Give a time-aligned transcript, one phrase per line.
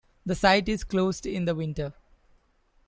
[0.25, 1.93] The site is closed in the winter.